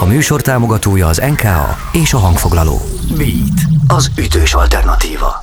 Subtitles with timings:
[0.00, 2.80] A műsor támogatója az NKA és a hangfoglaló.
[3.16, 5.40] Beat, az ütős alternatíva.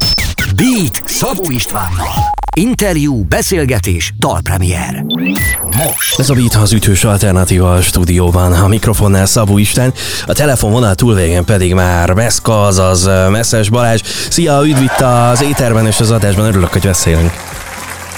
[0.56, 2.34] Beat Szabó Istvánnal.
[2.56, 5.06] Interjú, beszélgetés, dalpremier.
[5.62, 6.20] Most.
[6.20, 8.54] Ez a Beat az ütős alternatíva a stúdióban.
[8.54, 9.94] A mikrofonnál Szabó Isten,
[10.26, 14.02] a telefonvonal túlvégén pedig már Meszka, azaz Messzes Balázs.
[14.30, 17.32] Szia, üdv itt az éterben és az adásban, örülök, hogy beszélünk.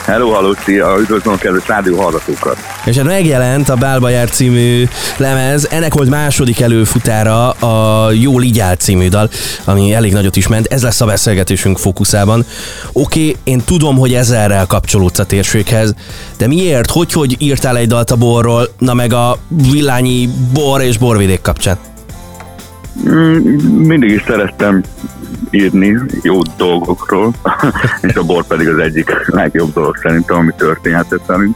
[0.07, 2.57] Hello, hello, szia, üdvözlöm a kedves rádió hallgatókat.
[2.85, 4.83] És hát megjelent a Bálba jár című
[5.17, 9.29] lemez, ennek volt második előfutára a Jó Ligyál című dal,
[9.65, 12.45] ami elég nagyot is ment, ez lesz a beszélgetésünk fókuszában.
[12.91, 15.93] Oké, okay, én tudom, hogy ezerrel kapcsolódsz a térséghez,
[16.37, 20.97] de miért, hogy, hogy írtál egy dalt a borról, na meg a villányi bor és
[20.97, 21.77] borvidék kapcsán?
[23.09, 23.37] Mm,
[23.87, 24.83] mindig is szerettem
[25.51, 27.33] írni jó dolgokról,
[28.07, 31.55] és a bor pedig az egyik legjobb dolog szerintem, ami történhetett velünk.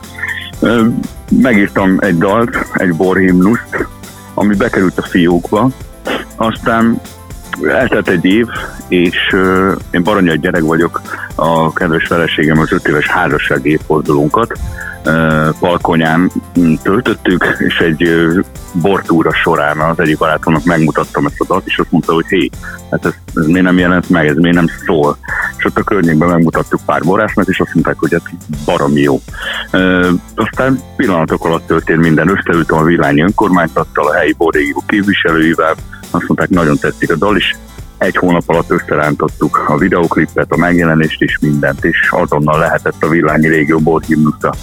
[1.30, 3.88] Megírtam egy dalt, egy borhimnuszt,
[4.34, 5.70] ami bekerült a fiókba,
[6.36, 7.02] aztán
[7.70, 8.48] eltelt egy év,
[8.88, 11.02] és uh, én baranya gyerek vagyok,
[11.36, 14.60] a kedves feleségem az öt éves házasság évfordulónkat
[15.60, 16.32] Palkonyán
[16.84, 18.10] töltöttük, és egy
[18.74, 22.50] bortúra során az egyik barátomnak megmutattam ezt a dalt, és azt mondta, hogy hé,
[22.92, 25.18] hát ez, ez miért nem jelent meg, ez miért nem szól.
[25.58, 28.22] És ott a környékben megmutattuk pár borásznak, és azt mondták, hogy ez
[28.66, 29.22] baromi jó.
[29.72, 29.80] E,
[30.36, 35.76] aztán pillanatok alatt történt minden, összeültem a Villányi önkormányzattal, a helyi borrégió képviselőivel,
[36.12, 37.56] azt mondták, nagyon tetszik a dal, és
[37.98, 43.48] egy hónap alatt összerántottuk a videoklipet, a megjelenést és mindent, és azonnal lehetett a Villányi
[43.48, 44.54] régió borhimnusza.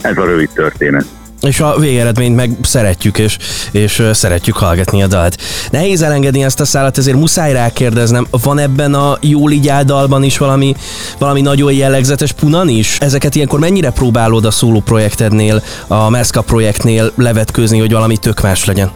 [0.00, 1.04] Ez a rövid történet
[1.40, 3.38] és a végeredményt meg szeretjük, és,
[3.70, 5.42] és szeretjük hallgatni a dalt.
[5.70, 9.48] Nehéz elengedni ezt a szállat, ezért muszáj rákérdeznem, van ebben a Jó
[9.84, 10.74] dalban is valami,
[11.18, 12.96] valami nagyon jellegzetes punan is?
[13.00, 18.64] Ezeket ilyenkor mennyire próbálod a szóló projektednél, a Meszka projektnél levetkőzni, hogy valami tök más
[18.64, 18.90] legyen?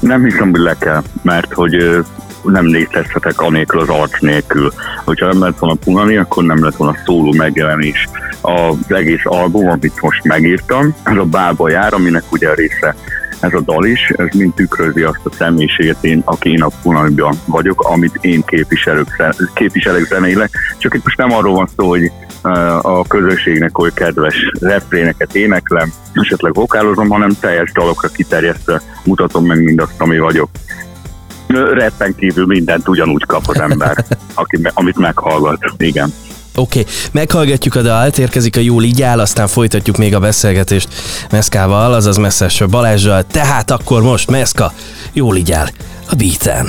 [0.00, 2.04] Nem hiszem, hogy le kell, mert hogy
[2.42, 4.72] nem létezhetek anélkül az arc nélkül.
[5.04, 8.08] Hogyha nem lett volna Punani, akkor nem lett volna szóló megjelenés.
[8.40, 12.94] Az egész album, amit most megírtam, ez a Bába jár, aminek ugye a része
[13.40, 17.34] ez a dal is, ez mind tükrözi azt a személyiséget, én, aki én a Punaniban
[17.44, 20.50] vagyok, amit én képviselök, képviselek zeneileg.
[20.78, 22.10] Csak itt most nem arról van szó, hogy
[22.82, 30.00] a közösségnek hogy kedves refréneket éneklem, esetleg vokálozom, hanem teljes dalokra kiterjesztve mutatom meg mindazt,
[30.00, 30.48] ami vagyok
[31.72, 35.58] retten kívül mindent ugyanúgy kap az ember, aki, amit meghallgat.
[35.76, 36.12] Igen.
[36.54, 36.92] Oké, okay.
[37.12, 40.88] meghallgatjuk a dalt, érkezik a jó ligyál, aztán folytatjuk még a beszélgetést
[41.30, 43.24] Meszkával, azaz Messzes Balázsjal.
[43.24, 44.72] Tehát akkor most Meszka,
[45.12, 45.68] jó ligyál
[46.10, 46.66] a beaten.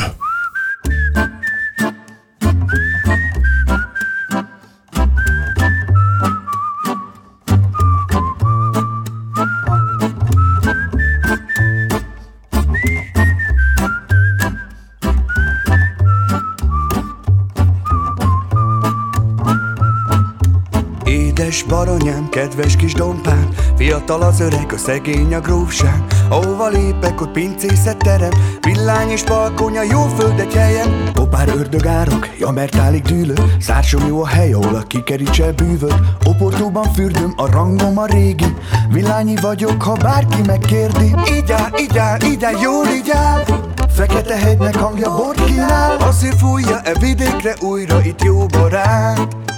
[21.50, 26.04] Édes baranyám, kedves kis dompán Fiatal az öreg, a szegény a grófság.
[26.30, 28.30] Ahova lépek, ott pincészet terem
[28.62, 34.28] Villány és balkonya, jó földet helyen Kopár ördögárok, ja mert állig dűlök Szársom jó a
[34.28, 38.56] hely, ahol a kikerítse bűvöt Oportóban fürdöm, a rangom a régi
[38.92, 41.16] Villányi vagyok, ha bárki megkérdi.
[41.32, 43.44] Így áll, így áll, így áll, jól így áll.
[43.90, 49.49] Fekete hegynek hangja bort kínál Azért fújja e vidékre újra itt jó barát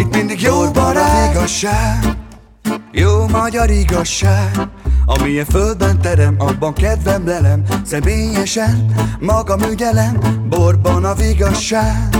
[0.00, 1.30] itt mindig jó barát.
[1.34, 2.16] Igazság.
[2.92, 4.50] Jó magyar igazság.
[5.06, 7.62] Amilyen földben terem, abban kedvem lelem.
[7.84, 10.18] Személyesen magam ügyelem
[10.48, 12.16] Borban a vigasság.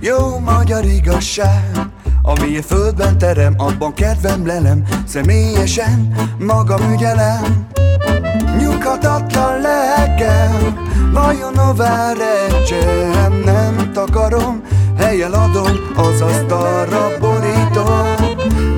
[0.00, 1.70] Jó magyar igazság.
[2.22, 4.84] Amilyen földben terem, abban kedvem lelem.
[5.06, 7.66] Személyesen magam ügyelem.
[8.58, 14.62] Nyughatatlan lelkem Vajon hová recsem Nem takarom
[15.10, 18.14] Helyel adom az asztalra borítom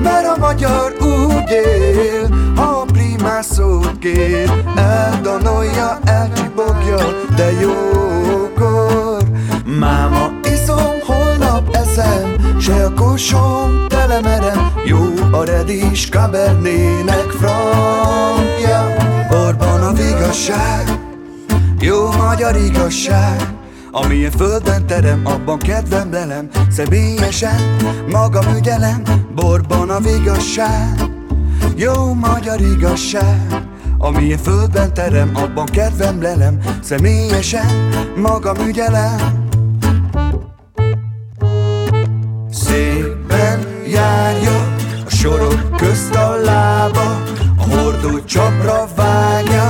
[0.03, 6.97] Mert a magyar úgy él Ha a primás szót kér Eldanolja, elcsibogja
[7.35, 9.21] De jókor.
[9.79, 14.99] Máma iszom, holnap eszem Se a kosom telemerem Jó
[15.31, 18.95] a redis kabernének frankja.
[19.29, 20.99] Borban a vigasság
[21.79, 23.53] Jó magyar igazság
[23.95, 27.77] Amilyen földön terem, abban kedvem lelem Személyesen
[28.09, 29.01] magam ügyelem
[29.35, 31.01] Borban a vigasság.
[31.75, 33.67] Jó magyar igazság.
[33.97, 36.59] Amilyen földben terem, abban kedvem lelem.
[36.81, 39.47] Személyesen magam ügyelem.
[42.51, 44.73] Szépen járja
[45.05, 47.21] a sorok közt a lába
[47.57, 49.62] A hordó csapra vágja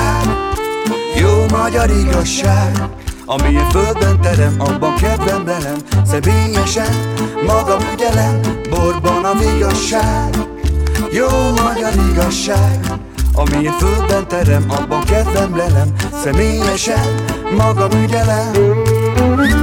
[0.00, 0.36] vigasság
[1.20, 2.88] Jó magyar igazság
[3.24, 7.14] Amilyen földben terem, abban kedvem lelem Személyesen
[7.46, 10.36] magam ügyelem Borban a vigasság.
[11.12, 11.28] Jó
[11.62, 12.92] magyar igazság
[13.34, 17.14] Amilyen földben terem, abban kedvem lelem Személyesen
[17.56, 19.59] magam ügyelem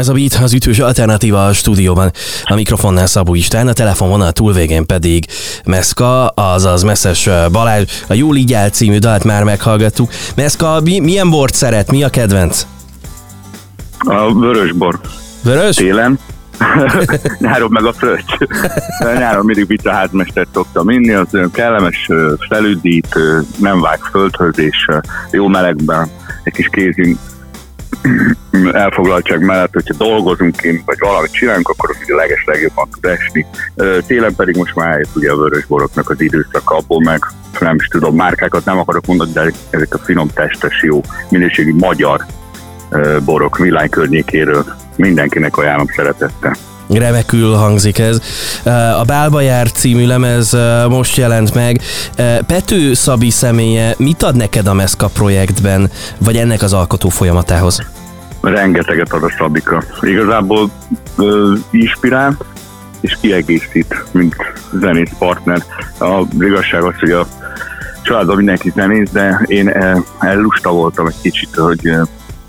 [0.00, 2.12] Ez a Beat az ütős alternatíva a stúdióban.
[2.44, 5.24] A mikrofonnál Szabó István, a telefonvonal túlvégén pedig
[5.64, 7.84] Meszka, azaz Messzes Balázs.
[8.08, 10.10] A Jól így áll című dalt már meghallgattuk.
[10.36, 11.90] Meszka, mi, milyen bort szeret?
[11.90, 12.66] Mi a kedvenc?
[13.98, 15.00] A vörös bor.
[15.42, 15.76] Vörös?
[15.76, 16.18] Télen.
[17.38, 18.32] nyáron meg a fröccs.
[19.18, 22.08] nyáron mindig vita házmestert szoktam inni, az olyan kellemes,
[22.48, 23.18] felüdít,
[23.58, 24.86] nem vág földhöz, és
[25.30, 26.08] jó melegben
[26.44, 27.18] egy kis kézünk
[28.72, 33.46] elfoglaltság mellett, hogyha dolgozunk kint, vagy valamit csinálunk, akkor az ugye leges legjobban tud esni.
[34.06, 37.24] Télen pedig most már eljött ugye a vörös boroknak az időszaka, abból meg
[37.60, 42.24] nem is tudom, márkákat nem akarok mondani, de ezek a finom testes, jó minőségi magyar
[43.24, 44.64] borok Milány környékéről
[44.96, 46.56] mindenkinek ajánlom szeretettel.
[46.98, 48.20] Remekül hangzik ez.
[49.00, 50.56] A Bálba jár című lemez
[50.88, 51.80] most jelent meg.
[52.46, 57.80] Pető Szabi személye mit ad neked a Meszka projektben, vagy ennek az alkotó folyamatához?
[58.40, 59.82] Rengeteget ad a Szabika.
[60.00, 60.70] Igazából
[61.16, 62.36] ö, inspirál
[63.00, 64.34] és kiegészít, mint
[64.72, 65.64] zenész partner.
[65.98, 67.26] A igazság az, hogy a
[68.02, 69.72] családban mindenki zenész, de én
[70.18, 71.90] ellusta voltam egy kicsit, hogy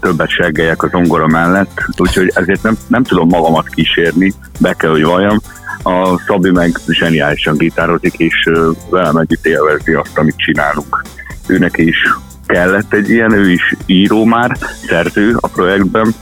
[0.01, 5.03] többet seggeljek az zongora mellett, úgyhogy ezért nem, nem tudom magamat kísérni, be kell, hogy
[5.03, 5.39] valljam.
[5.83, 8.49] A Szabi meg zseniálisan gitározik, és
[8.89, 11.01] velem együtt élvezi azt, amit csinálunk.
[11.47, 11.97] Őnek is
[12.45, 14.57] kellett egy ilyen, ő is író már,
[14.87, 16.13] szerző a projektben.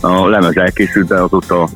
[0.00, 1.68] A lemez elkészült, de azóta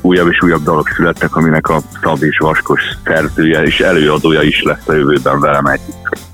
[0.00, 4.88] újabb és újabb dalok születtek, aminek a Szabi és Vaskos szerzője és előadója is lesz
[4.88, 6.31] a jövőben velem együtt.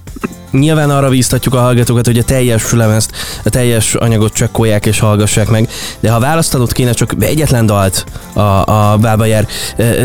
[0.51, 3.13] Nyilván arra bíztatjuk a hallgatókat, hogy a teljes lemezt,
[3.45, 5.69] a teljes anyagot csekkolják és hallgassák meg,
[6.01, 9.47] de ha választanod kéne csak egyetlen dalt a, a Bábajár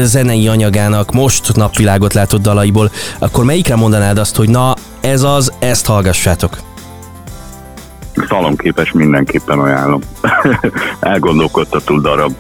[0.02, 5.86] zenei anyagának most napvilágot látott dalaiból, akkor melyikre mondanád azt, hogy na, ez az, ezt
[5.86, 6.58] hallgassátok?
[8.28, 10.02] Szalomképes mindenképpen ajánlom.
[11.00, 12.34] Elgondolkodtató darab.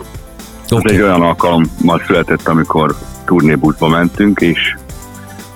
[0.69, 0.93] Okay.
[0.93, 2.95] Ez egy olyan alkalommal született, amikor
[3.25, 4.75] turnébuszba mentünk, és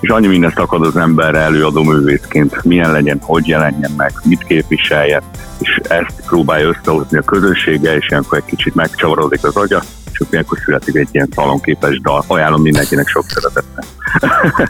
[0.00, 5.22] és annyi mindent akad az emberre előadó művészként, milyen legyen, hogy jelenjen meg, mit képviseljen,
[5.58, 10.58] és ezt próbálja összehozni a közössége, és ilyenkor egy kicsit megcsavarodik az agya, és ilyenkor
[10.64, 12.24] születik egy ilyen szalonképes dal.
[12.26, 13.84] Ajánlom mindenkinek sok szeretettel.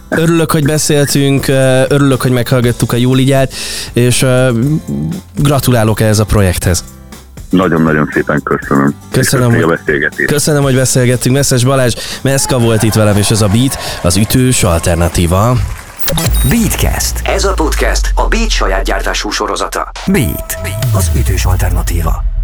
[0.24, 1.48] Örülök, hogy beszéltünk,
[1.88, 3.52] örülök, hogy meghallgattuk a Júligyát,
[3.92, 4.26] és
[5.36, 6.84] gratulálok ehhez a projekthez.
[7.50, 8.94] Nagyon-nagyon szépen köszönöm.
[9.10, 10.28] Köszönöm, hogy, a beszélgetést.
[10.30, 11.34] Köszönöm, hogy beszélgettünk.
[11.34, 15.56] Messzes Balázs, Meszka volt itt velem, és ez a Beat, az ütős alternatíva.
[16.48, 17.20] Beatcast.
[17.24, 19.90] Ez a podcast a Beat saját gyártású sorozata.
[20.06, 20.58] Beat,
[20.94, 22.37] az ütős alternatíva.